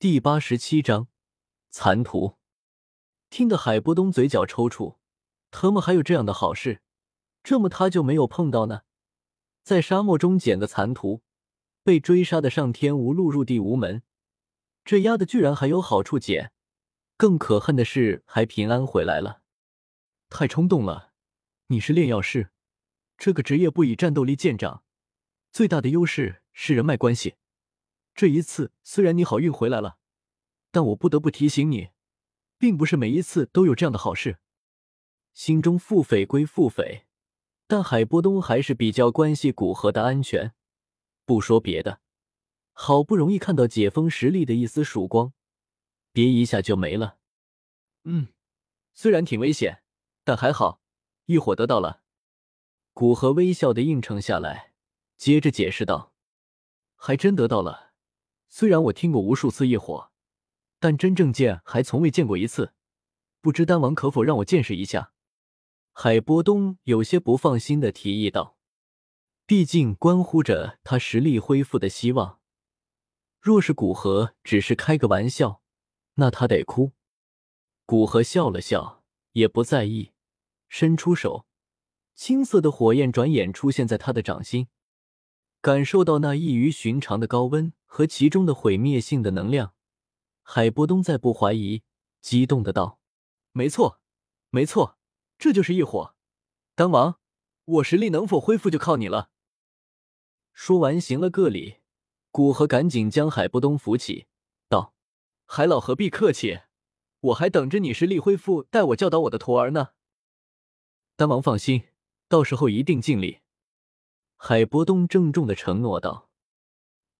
[0.00, 1.08] 第八十七章
[1.68, 2.38] 残图。
[3.28, 4.96] 听得海波东嘴角抽搐，
[5.50, 6.80] 特么还有这样的好事？
[7.42, 8.80] 这么他就没有碰到呢？
[9.62, 11.20] 在沙漠中捡个残图，
[11.82, 14.02] 被追杀的上天无路，入地无门，
[14.86, 16.50] 这丫的居然还有好处捡！
[17.18, 19.42] 更可恨的是，还平安回来了。
[20.30, 21.12] 太冲动了！
[21.66, 22.48] 你是炼药师，
[23.18, 24.82] 这个职业不以战斗力见长，
[25.52, 27.34] 最大的优势是人脉关系。
[28.20, 29.96] 这一次虽然你好运回来了，
[30.70, 31.88] 但我不得不提醒你，
[32.58, 34.40] 并不是每一次都有这样的好事。
[35.32, 37.04] 心中腹诽归腹诽，
[37.66, 40.52] 但海波东还是比较关系古河的安全。
[41.24, 42.02] 不说别的，
[42.72, 45.32] 好不容易看到解封实力的一丝曙光，
[46.12, 47.16] 别一下就没了。
[48.04, 48.28] 嗯，
[48.92, 49.82] 虽然挺危险，
[50.24, 50.82] 但还好，
[51.24, 52.02] 一伙得到了。
[52.92, 54.74] 古河微笑的应承下来，
[55.16, 56.12] 接着解释道
[56.96, 57.88] ：“还真得到了。”
[58.52, 60.10] 虽然我听过无数次异火，
[60.80, 62.74] 但真正见还从未见过一次。
[63.40, 65.12] 不知丹王可否让我见识一下？
[65.92, 68.58] 海波东有些不放心的提议道
[69.46, 72.40] ：“毕竟关乎着他实力恢复的希望。
[73.40, 75.62] 若是古河只是开个玩笑，
[76.14, 76.92] 那他得哭。”
[77.86, 80.10] 古河笑了笑，也不在意，
[80.68, 81.46] 伸出手，
[82.14, 84.66] 青色的火焰转眼出现在他的掌心。
[85.60, 89.74] 感受到那异于寻常的高温和其中的毁灭性的能量，
[90.42, 91.82] 海波东再不怀疑，
[92.20, 93.00] 激动的道
[93.50, 94.00] ：“没错，
[94.50, 94.96] 没错，
[95.36, 96.14] 这就是异火。
[96.76, 97.18] 丹王，
[97.64, 99.30] 我实力能否恢复就靠你了。”
[100.54, 101.78] 说完，行了个礼，
[102.30, 104.28] 古河赶紧将海波东扶起，
[104.68, 104.94] 道
[105.44, 106.60] ：“海老何必客气，
[107.18, 109.88] 我还等着你实力恢复，带我教导我的徒儿呢。”
[111.18, 111.88] 丹王放心，
[112.28, 113.40] 到时候一定尽力。
[114.36, 116.29] 海波东郑重的承诺道：“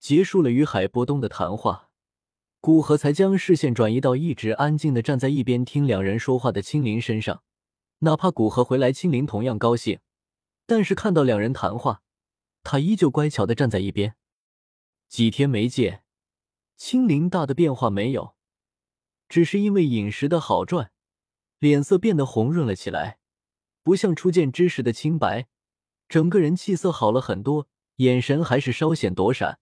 [0.00, 1.90] 结束了与海波东的谈话，
[2.58, 7.42] 古河才将视线转移到一直安静的站在一边听两人说话的青林身上。
[7.98, 10.00] 哪怕古河回来，青林同样高兴，
[10.64, 12.00] 但是看到两人谈话，
[12.62, 14.16] 他依旧乖巧的站在一边。
[15.06, 16.02] 几天没见，
[16.78, 18.34] 青灵大的变化没有，
[19.28, 20.92] 只是因为饮食的好转，
[21.58, 23.18] 脸色变得红润了起来，
[23.82, 25.48] 不像初见之时的清白。”
[26.08, 29.60] 整个人气色好了很多，眼神还是稍显躲闪，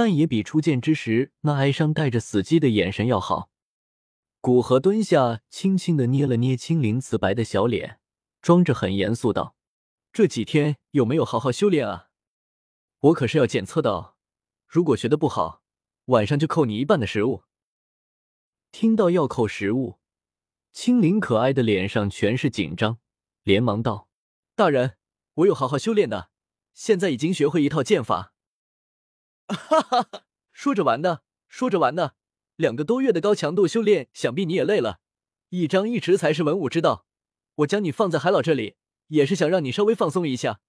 [0.00, 3.50] 但也比初见之时那哀伤带着死寂的眼神要好。
[4.40, 8.00] 古河蹲下，轻轻的捏了捏青灵瓷白的小脸，
[8.40, 9.54] 装着很严肃道
[10.10, 12.08] ：“这几天有没有好好修炼啊？
[13.00, 14.14] 我可是要检测的。
[14.66, 15.62] 如果学的不好，
[16.06, 17.42] 晚上就扣你一半的食物。”
[18.72, 19.98] 听到要扣食物，
[20.72, 22.96] 青灵可爱的脸上全是紧张，
[23.42, 24.08] 连忙道
[24.56, 24.96] ：“大人。”
[25.40, 26.30] 我有好好修炼的，
[26.72, 28.32] 现在已经学会一套剑法。
[29.54, 30.22] 哈哈哈，
[30.52, 32.12] 说着玩呢，说着玩呢。
[32.56, 35.00] 两个多月的高强度修炼，想必你也累了。
[35.48, 37.06] 一张一弛才是文武之道。
[37.56, 38.76] 我将你放在海老这里，
[39.08, 40.60] 也是想让你稍微放松一下。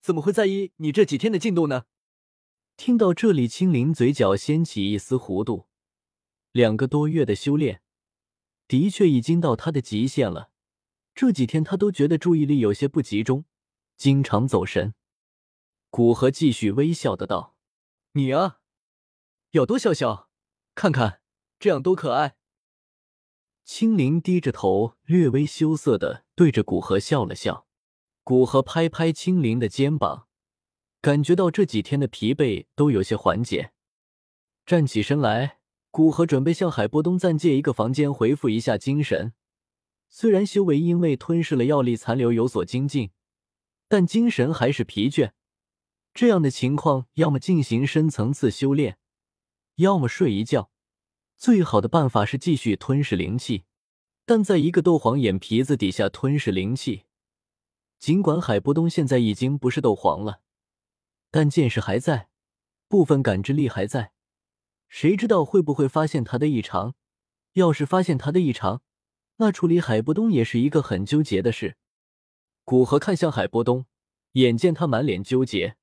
[0.00, 1.84] 怎么会在意你这几天的进度呢？
[2.76, 5.66] 听到这里，青灵嘴角掀起一丝弧度。
[6.52, 7.82] 两个多月的修炼，
[8.66, 10.50] 的确已经到他的极限了。
[11.14, 13.44] 这几天他都觉得注意力有些不集中。
[13.96, 14.94] 经常走神，
[15.90, 17.54] 古河继续微笑的道
[18.12, 18.58] ：“你啊，
[19.52, 20.28] 要多笑笑，
[20.74, 21.20] 看看
[21.58, 22.36] 这样多可爱。”
[23.64, 27.68] 青灵低着头，略微羞涩的对着古河笑了笑。
[28.24, 30.26] 古河拍拍青灵的肩膀，
[31.00, 33.72] 感觉到这几天的疲惫都有些缓解。
[34.66, 35.60] 站起身来，
[35.90, 39.34] 古河准备向海波东暂借一个房间，恢复一下精神。
[40.08, 43.12] 虽然修为因为吞噬了药力残留有所精进。
[43.86, 45.32] 但精神还是疲倦，
[46.12, 48.98] 这样的情况，要么进行深层次修炼，
[49.76, 50.70] 要么睡一觉。
[51.36, 53.64] 最好的办法是继续吞噬灵气。
[54.26, 57.04] 但在一个斗皇眼皮子底下吞噬灵气，
[57.98, 60.40] 尽管海波东现在已经不是斗皇了，
[61.32, 62.28] 但见识还在，
[62.86, 64.12] 部分感知力还在，
[64.88, 66.94] 谁知道会不会发现他的异常？
[67.54, 68.82] 要是发现他的异常，
[69.38, 71.76] 那处理海波东也是一个很纠结的事。
[72.64, 73.86] 古河看向海波东，
[74.32, 75.76] 眼见他满脸纠结，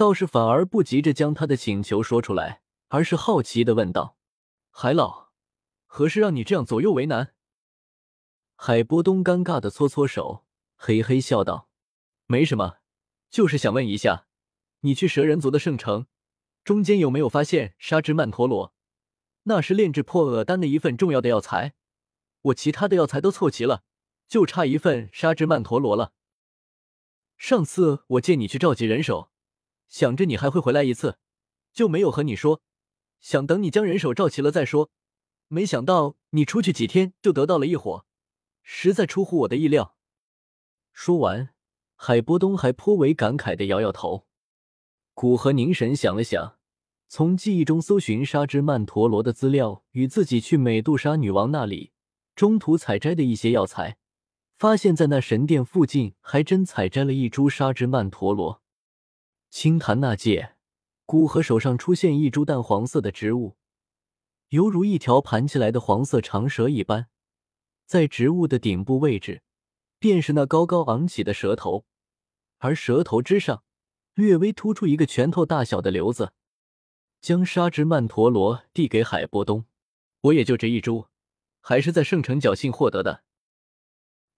[0.00, 4.16] 倒是反而不急着将他的请求说出来，而是好奇的问道
[4.72, 5.28] ：“海老，
[5.84, 7.34] 何事让你这样左右为难？”
[8.56, 11.68] 海波东尴尬的搓搓手，嘿嘿笑道
[12.24, 12.76] ：“没什么，
[13.28, 14.26] 就是想问一下，
[14.80, 16.06] 你去蛇人族的圣城，
[16.64, 18.72] 中间有没有发现沙之曼陀罗？
[19.42, 21.74] 那是炼制破厄丹的一份重要的药材，
[22.40, 23.82] 我其他的药材都凑齐了。”
[24.26, 26.14] 就差一份沙之曼陀罗了。
[27.36, 29.30] 上次我借你去召集人手，
[29.90, 31.18] 想着你还会回来一次，
[31.74, 32.62] 就没有和你说。
[33.20, 34.90] 想等你将人手召齐了再说。
[35.48, 38.06] 没想到你出去几天就得到了一伙，
[38.62, 39.96] 实在出乎我的意料。”
[40.94, 41.50] 说完，
[41.96, 44.26] 海波东还颇为感慨的摇摇头。
[45.12, 46.56] 古河凝神想了想，
[47.08, 51.90] 从记忆中搜寻沙之曼陀罗的资料，与自己去美杜莎女王那里
[52.36, 53.98] 中途采摘的一些药材，
[54.56, 58.62] 发现，在那神殿附近还真采摘了一株沙之曼陀罗。
[59.50, 60.54] 轻弹那界，
[61.04, 63.56] 古河手上出现一株淡黄色的植物，
[64.50, 67.08] 犹如一条盘起来的黄色长蛇一般，
[67.84, 69.42] 在植物的顶部位置，
[69.98, 71.84] 便是那高高昂起的蛇头，
[72.58, 73.64] 而蛇头之上。
[74.14, 76.32] 略微突出一个拳头大小的瘤子，
[77.20, 79.64] 将沙之曼陀罗递给海波东。
[80.22, 81.06] 我也就这一株，
[81.60, 83.24] 还是在圣城侥幸获得的。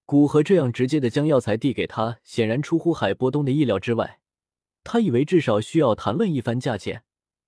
[0.04, 4.20] 古河这样直接的将药材递给他，显然出乎海波东的意料之外。
[4.84, 7.04] 他以为至少需要谈论一番价钱，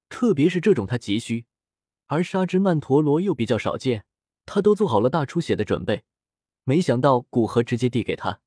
[0.09, 1.47] 特别是这种他急需，
[2.07, 4.05] 而沙之曼陀罗又比较少见，
[4.47, 6.05] 他都做好了大出血的准备。
[6.65, 8.41] 没想到古河直接递给他，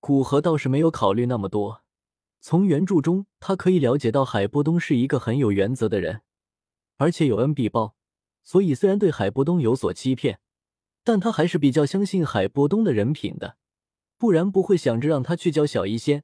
[0.00, 1.82] 古河倒是没有考虑那么多。
[2.40, 6.22] 从原著中，他可以了解到海波东是一个很有原则的人，
[6.96, 7.96] 而且有恩必报，
[8.44, 10.38] 所以虽然对海波东有所欺骗，
[11.02, 13.56] 但他还是比较相信海波东的人品的，
[14.16, 16.22] 不然不会想着让他去教小医仙。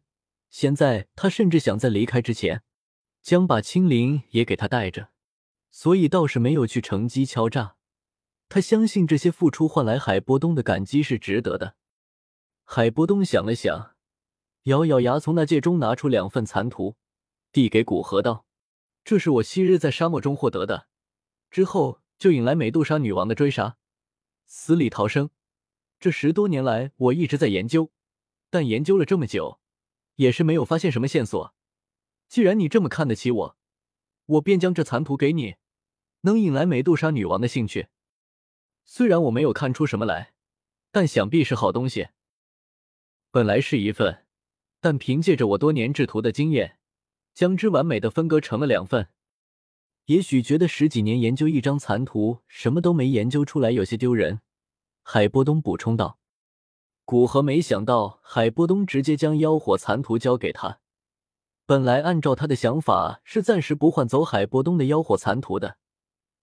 [0.52, 2.62] 现在他甚至想在离开之前，
[3.22, 5.08] 将把青灵也给他带着，
[5.70, 7.76] 所以倒是没有去乘机敲诈。
[8.50, 11.76] 他相信这些付出换来海波东的感激是值得的。
[12.64, 13.96] 海波东想了想。
[14.64, 16.96] 咬咬牙，从那戒中拿出两份残图，
[17.50, 18.44] 递给古河道
[19.02, 20.86] ：“这是我昔日在沙漠中获得的，
[21.50, 23.78] 之后就引来美杜莎女王的追杀，
[24.44, 25.30] 死里逃生。
[25.98, 27.90] 这十多年来，我一直在研究，
[28.50, 29.58] 但研究了这么久，
[30.16, 31.54] 也是没有发现什么线索。
[32.28, 33.56] 既然你这么看得起我，
[34.26, 35.56] 我便将这残图给你，
[36.22, 37.88] 能引来美杜莎女王的兴趣。
[38.84, 40.34] 虽然我没有看出什么来，
[40.90, 42.08] 但想必是好东西。
[43.30, 44.20] 本来是一份。”
[44.84, 46.80] 但凭借着我多年制图的经验，
[47.34, 49.10] 将之完美的分割成了两份。
[50.06, 54.40] 也许觉得十几年研究一张残图，什么都没研究出来，有些丢人。
[55.04, 56.18] 海波东补充道。
[57.04, 60.78] 古河没想到海波东直接将妖火残图交给他。
[61.66, 65.78] 本来按照他的想法是暂时不换走海波东的妖火残图的，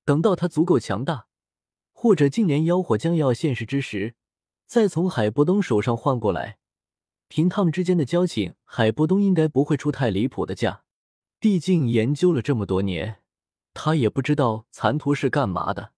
[0.06, 1.28] 等到他足够强大，
[1.92, 4.16] 或者近年妖火将要现世之时，
[4.66, 6.58] 再从海波东手上换过来。
[7.28, 10.84] 凭他们之间的交情，海波东应该不会出太离谱的价。
[11.40, 13.22] 毕竟研究了这么多年，
[13.74, 15.94] 他也不知道残图是干嘛的。